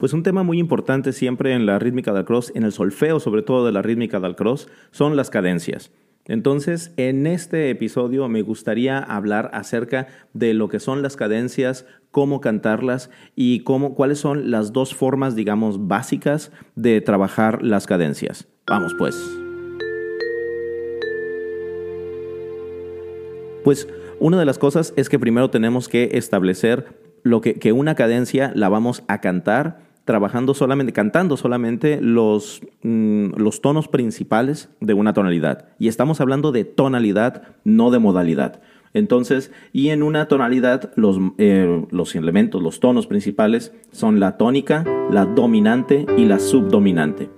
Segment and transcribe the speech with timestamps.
[0.00, 3.42] Pues un tema muy importante siempre en la rítmica del cross, en el solfeo sobre
[3.42, 5.92] todo de la rítmica del cross, son las cadencias.
[6.24, 12.40] Entonces, en este episodio me gustaría hablar acerca de lo que son las cadencias, cómo
[12.40, 18.48] cantarlas y cómo, cuáles son las dos formas, digamos, básicas de trabajar las cadencias.
[18.66, 19.14] Vamos pues.
[23.64, 23.86] Pues
[24.18, 26.86] una de las cosas es que primero tenemos que establecer
[27.22, 33.36] lo que, que una cadencia la vamos a cantar trabajando solamente, cantando solamente los, mm,
[33.36, 35.68] los tonos principales de una tonalidad.
[35.78, 38.60] Y estamos hablando de tonalidad, no de modalidad.
[38.92, 44.84] Entonces, y en una tonalidad, los, eh, los elementos, los tonos principales son la tónica,
[45.12, 47.30] la dominante y la subdominante.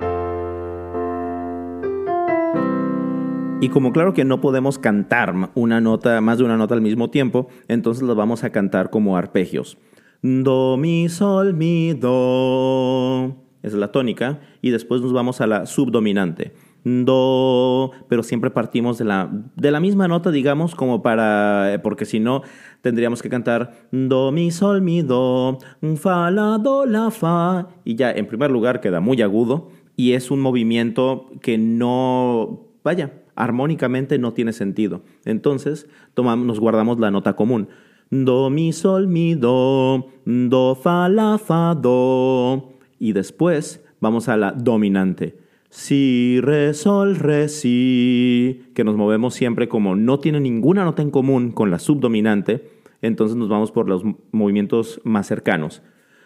[3.61, 7.11] Y como claro que no podemos cantar una nota, más de una nota al mismo
[7.11, 9.77] tiempo, entonces las vamos a cantar como arpegios.
[10.23, 13.37] Do, mi, sol, mi, do.
[13.63, 14.41] Es la tónica.
[14.61, 16.53] Y después nos vamos a la subdominante.
[16.85, 22.19] Do, pero siempre partimos de la, de la misma nota, digamos, como para, porque si
[22.19, 22.43] no,
[22.81, 25.59] tendríamos que cantar do, mi, sol, mi, do,
[25.97, 27.69] fa, la, do, la, fa.
[27.85, 33.13] Y ya, en primer lugar, queda muy agudo y es un movimiento que no, vaya,
[33.37, 35.03] armónicamente no tiene sentido.
[35.25, 37.69] Entonces, tomamos, nos guardamos la nota común.
[38.13, 42.75] Do, mi, sol, mi, do, do, fa, la, fa, do.
[42.99, 45.39] Y después vamos a la dominante.
[45.71, 48.65] Si, re, sol, re, si.
[48.75, 52.69] Que nos movemos siempre como no tiene ninguna nota en común con la subdominante.
[53.01, 55.81] Entonces nos vamos por los movimientos más cercanos.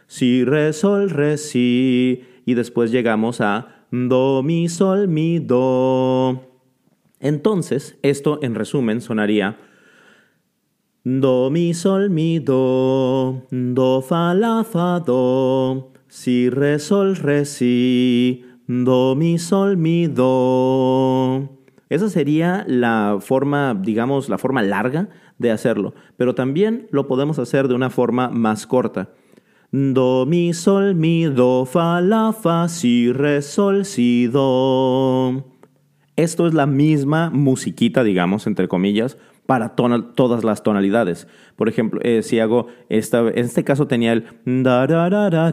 [0.09, 2.25] Si, re, sol, re, si.
[2.47, 6.50] Y después llegamos a do, mi, sol, mi, do.
[7.21, 9.56] Entonces, esto en resumen sonaría
[11.09, 18.45] Do, mi, sol, mi, do, do, fa, la, fa, do, si, re, sol, re, si,
[18.67, 21.49] do, mi, sol, mi, do.
[21.89, 25.09] Esa sería la forma, digamos, la forma larga
[25.39, 29.11] de hacerlo, pero también lo podemos hacer de una forma más corta.
[29.71, 35.53] Do, mi, sol, mi, do, fa, la, fa, si, re, sol, si, do.
[36.16, 41.27] Esto es la misma musiquita, digamos, entre comillas, para todas las tonalidades.
[41.57, 45.51] Por ejemplo, eh, si hago esta, en este caso tenía el da da da da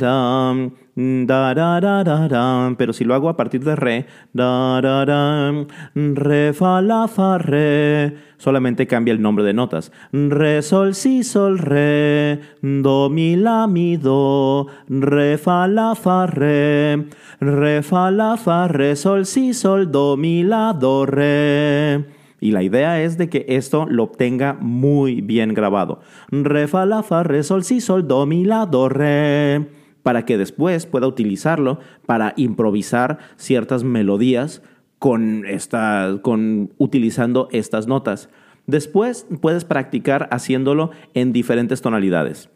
[0.96, 5.66] da da da da pero si lo hago a partir de re da da da
[5.96, 11.58] re fa la fa re solamente cambia el nombre de notas re sol si sol
[11.58, 17.08] re do mi la mi do re fa la fa re
[17.40, 22.62] re fa la fa re sol si sol do mi la do re y la
[22.62, 26.02] idea es de que esto lo obtenga muy bien grabado.
[26.30, 29.70] Re, fa, la, fa, re, sol, si, sol, do, mi, la, do, re.
[30.04, 34.62] Para que después pueda utilizarlo para improvisar ciertas melodías
[35.00, 38.28] con, esta, con utilizando estas notas.
[38.68, 42.50] Después puedes practicar haciéndolo en diferentes tonalidades.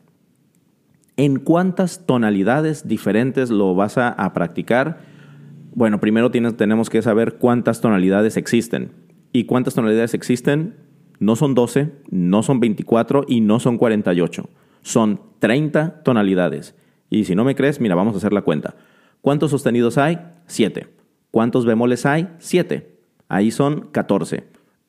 [1.16, 4.98] ¿En cuántas tonalidades diferentes lo vas a, a practicar?
[5.74, 9.07] Bueno, primero tienes, tenemos que saber cuántas tonalidades existen.
[9.38, 10.78] ¿Y cuántas tonalidades existen?
[11.20, 14.50] No son 12, no son 24 y no son 48.
[14.82, 16.74] Son 30 tonalidades.
[17.12, 18.78] Y si no me crees, mira, vamos a hacer la cuenta.
[19.22, 20.18] ¿Cuántos sostenidos hay?
[20.48, 20.88] 7.
[21.30, 22.30] ¿Cuántos bemoles hay?
[22.40, 22.98] 7.
[23.28, 24.46] Ahí son 14.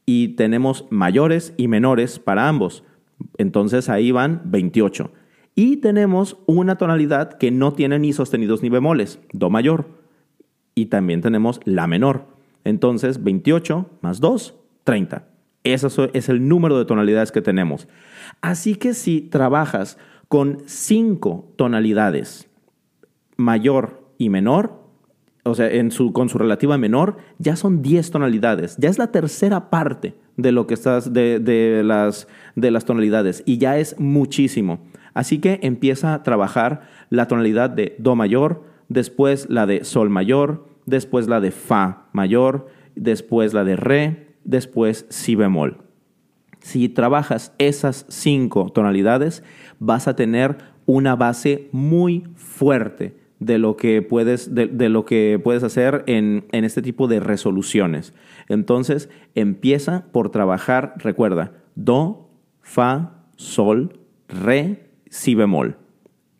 [0.07, 2.85] Y tenemos mayores y menores para ambos.
[3.37, 5.13] Entonces ahí van 28.
[5.57, 9.89] Y tenemos una tonalidad que no tiene ni sostenidos ni bemoles, Do mayor.
[10.75, 12.38] Y también tenemos La menor.
[12.69, 15.27] Entonces, 28 más 2, 30.
[15.65, 17.89] Ese es el número de tonalidades que tenemos.
[18.41, 19.99] Así que si trabajas
[20.29, 22.49] con 5 tonalidades,
[23.37, 24.79] mayor y menor,
[25.45, 25.71] o sea,
[26.13, 28.77] con su relativa menor, ya son 10 tonalidades.
[28.77, 33.43] Ya es la tercera parte de lo que estás, de, las, de las tonalidades.
[33.47, 34.81] Y ya es muchísimo.
[35.15, 40.68] Así que empieza a trabajar la tonalidad de Do mayor, después la de Sol mayor,
[40.89, 45.79] después la de Fa mayor, después la de Re, después Si bemol.
[46.61, 49.45] Si trabajas esas cinco tonalidades,
[49.79, 55.63] vas a tener una base muy fuerte de lo que puedes, de, lo que puedes
[55.63, 58.13] hacer en, en este tipo de resoluciones.
[58.49, 62.31] Entonces, empieza por trabajar, recuerda, Do,
[62.61, 65.77] Fa, Sol, Re, Si bemol.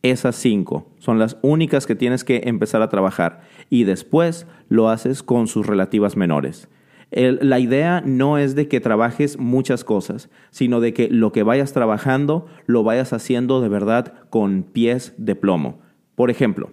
[0.03, 5.23] Esas cinco son las únicas que tienes que empezar a trabajar y después lo haces
[5.23, 6.69] con sus relativas menores.
[7.11, 11.73] la idea no es de que trabajes muchas cosas, sino de que lo que vayas
[11.73, 15.81] trabajando lo vayas haciendo de verdad con pies de plomo.
[16.15, 16.71] Por ejemplo,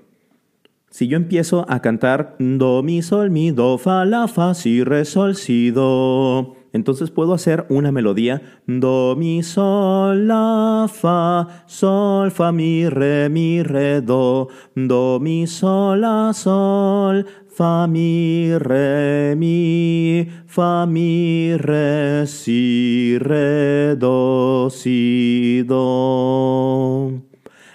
[0.95, 5.03] Si yo empiezo a cantar do, mi, sol, mi, do, fa, la, fa, si, re,
[5.03, 12.51] sol, si, do, entonces puedo hacer una melodía do, mi, sol, la, fa, sol, fa,
[12.51, 20.85] mi, re, mi, re, do, do, mi, sol, la, sol, fa, mi, re, mi, fa,
[20.85, 27.21] mi, re, si, re, do, si, do.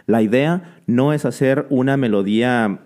[0.05, 2.81] La idea no es hacer una melodía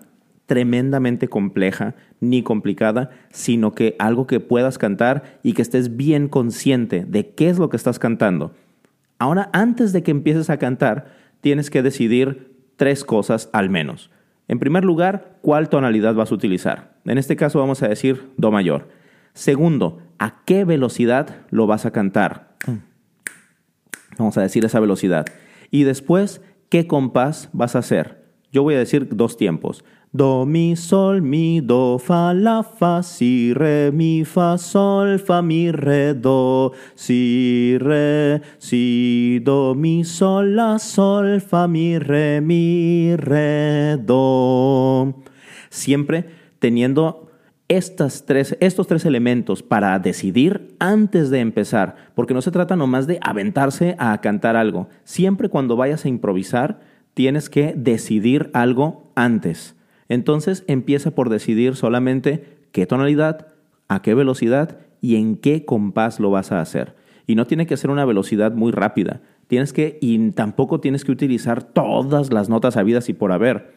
[0.45, 7.05] tremendamente compleja ni complicada, sino que algo que puedas cantar y que estés bien consciente
[7.05, 8.53] de qué es lo que estás cantando.
[9.17, 11.07] Ahora, antes de que empieces a cantar,
[11.41, 14.11] tienes que decidir tres cosas al menos.
[14.47, 16.95] En primer lugar, ¿cuál tonalidad vas a utilizar?
[17.05, 18.89] En este caso vamos a decir Do mayor.
[19.33, 22.55] Segundo, ¿a qué velocidad lo vas a cantar?
[24.17, 25.25] Vamos a decir esa velocidad.
[25.71, 28.23] Y después, ¿qué compás vas a hacer?
[28.51, 29.83] Yo voy a decir dos tiempos.
[30.15, 35.71] Do, mi, sol, mi, do, fa, la, fa, si, re, mi, fa, sol, fa, mi,
[35.71, 43.97] re, do, si, re, si, do, mi, sol, la, sol, fa, mi, re, mi, re,
[43.97, 45.21] do.
[45.69, 46.29] Siempre
[46.59, 47.29] teniendo
[47.67, 53.05] estas tres, estos tres elementos para decidir antes de empezar, porque no se trata nomás
[53.05, 54.87] de aventarse a cantar algo.
[55.03, 56.79] Siempre cuando vayas a improvisar,
[57.13, 59.74] tienes que decidir algo antes.
[60.09, 63.47] Entonces empieza por decidir solamente qué tonalidad,
[63.87, 66.95] a qué velocidad y en qué compás lo vas a hacer.
[67.27, 69.21] Y no tiene que ser una velocidad muy rápida.
[69.47, 73.73] Tienes que, y tampoco tienes que utilizar todas las notas habidas y por haber.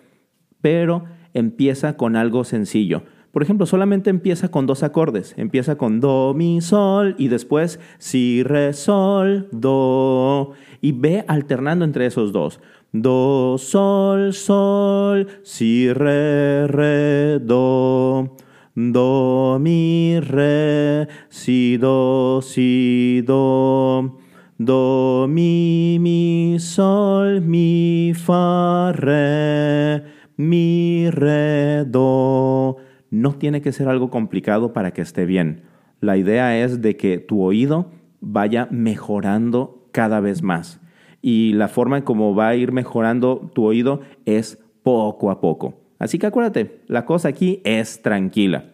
[0.61, 1.05] Pero
[1.35, 3.03] empieza con algo sencillo.
[3.33, 5.35] Por ejemplo, solamente empieza con dos acordes.
[5.37, 10.53] Empieza con do, mi, sol y después si, re, sol, do.
[10.81, 12.61] Y ve alternando entre esos dos.
[12.93, 18.35] Do, sol, sol, si, re, re, do.
[18.75, 24.19] Do, mi, re, si, do, si, do.
[24.57, 30.03] Do, mi, mi, sol, mi, fa, re,
[30.37, 32.88] mi, re, do.
[33.11, 35.63] No tiene que ser algo complicado para que esté bien.
[36.01, 37.91] La idea es de que tu oído
[38.21, 40.81] vaya mejorando cada vez más
[41.23, 45.81] y la forma en cómo va a ir mejorando tu oído es poco a poco.
[45.99, 48.73] Así que acuérdate, la cosa aquí es tranquila.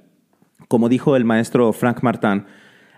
[0.69, 2.44] Como dijo el maestro Frank Martin,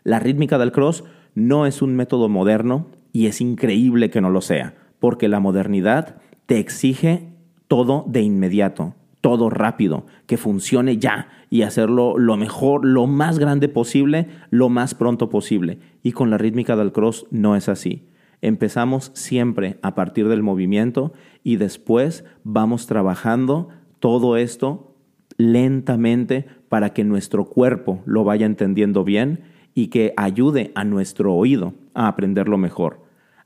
[0.02, 1.04] la rítmica del cross
[1.34, 6.16] no es un método moderno y es increíble que no lo sea, porque la modernidad
[6.46, 7.28] te exige
[7.68, 8.94] todo de inmediato,
[9.26, 14.94] todo rápido, que funcione ya y hacerlo lo mejor, lo más grande posible, lo más
[14.94, 15.80] pronto posible.
[16.04, 18.06] Y con la rítmica del cross no es así.
[18.40, 21.12] Empezamos siempre a partir del movimiento
[21.42, 24.94] y después vamos trabajando todo esto
[25.38, 29.40] lentamente para que nuestro cuerpo lo vaya entendiendo bien
[29.74, 33.00] y que ayude a nuestro oído a aprenderlo mejor.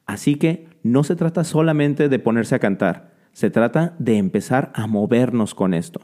[0.04, 4.86] Así que no se trata solamente de ponerse a cantar, se trata de empezar a
[4.86, 6.00] movernos con esto.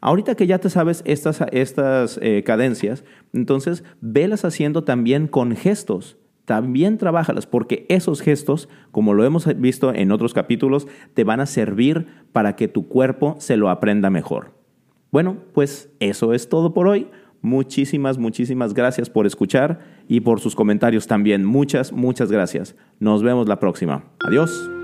[0.00, 6.16] Ahorita que ya te sabes estas, estas eh, cadencias, entonces velas haciendo también con gestos
[6.46, 11.46] también trabájalas, porque esos gestos, como lo hemos visto en otros capítulos, te van a
[11.46, 14.54] servir para que tu cuerpo se lo aprenda mejor.
[15.10, 17.08] Bueno, pues eso es todo por hoy.
[17.42, 21.44] Muchísimas, muchísimas gracias por escuchar y por sus comentarios también.
[21.44, 22.76] Muchas, muchas gracias.
[23.00, 24.04] Nos vemos la próxima.
[24.24, 24.75] Adiós.